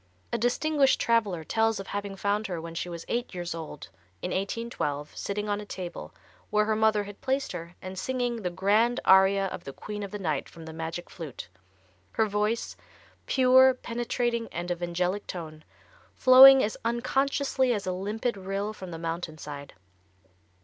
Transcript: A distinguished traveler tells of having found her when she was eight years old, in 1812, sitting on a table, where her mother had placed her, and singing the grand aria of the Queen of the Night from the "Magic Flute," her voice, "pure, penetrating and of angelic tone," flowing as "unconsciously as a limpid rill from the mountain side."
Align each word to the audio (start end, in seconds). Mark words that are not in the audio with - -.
A 0.33 0.37
distinguished 0.39 0.99
traveler 0.99 1.43
tells 1.43 1.79
of 1.79 1.85
having 1.85 2.15
found 2.15 2.47
her 2.47 2.59
when 2.59 2.73
she 2.73 2.89
was 2.89 3.05
eight 3.07 3.35
years 3.35 3.53
old, 3.53 3.89
in 4.23 4.31
1812, 4.31 5.15
sitting 5.15 5.47
on 5.47 5.61
a 5.61 5.63
table, 5.67 6.11
where 6.49 6.65
her 6.65 6.75
mother 6.75 7.03
had 7.03 7.21
placed 7.21 7.51
her, 7.51 7.75
and 7.83 7.99
singing 7.99 8.37
the 8.37 8.49
grand 8.49 8.99
aria 9.05 9.45
of 9.49 9.63
the 9.63 9.71
Queen 9.73 10.01
of 10.01 10.09
the 10.09 10.17
Night 10.17 10.49
from 10.49 10.65
the 10.65 10.73
"Magic 10.73 11.07
Flute," 11.07 11.47
her 12.13 12.25
voice, 12.25 12.75
"pure, 13.27 13.75
penetrating 13.75 14.47
and 14.51 14.71
of 14.71 14.81
angelic 14.81 15.27
tone," 15.27 15.63
flowing 16.15 16.63
as 16.63 16.75
"unconsciously 16.83 17.71
as 17.71 17.85
a 17.85 17.91
limpid 17.91 18.35
rill 18.37 18.73
from 18.73 18.89
the 18.89 18.97
mountain 18.97 19.37
side." 19.37 19.75